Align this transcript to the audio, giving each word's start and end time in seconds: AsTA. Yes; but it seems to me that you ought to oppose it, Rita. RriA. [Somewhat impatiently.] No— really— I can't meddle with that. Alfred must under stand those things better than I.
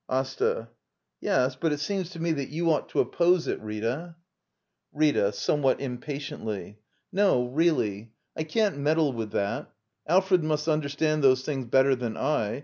AsTA. 0.09 0.67
Yes; 1.19 1.55
but 1.55 1.71
it 1.71 1.79
seems 1.79 2.09
to 2.09 2.19
me 2.19 2.31
that 2.31 2.49
you 2.49 2.71
ought 2.71 2.89
to 2.89 3.01
oppose 3.01 3.47
it, 3.47 3.61
Rita. 3.61 4.15
RriA. 4.95 5.31
[Somewhat 5.31 5.79
impatiently.] 5.79 6.79
No— 7.11 7.45
really— 7.45 8.11
I 8.35 8.43
can't 8.45 8.79
meddle 8.79 9.13
with 9.13 9.29
that. 9.33 9.71
Alfred 10.07 10.43
must 10.43 10.67
under 10.67 10.89
stand 10.89 11.23
those 11.23 11.43
things 11.45 11.67
better 11.67 11.93
than 11.95 12.17
I. 12.17 12.59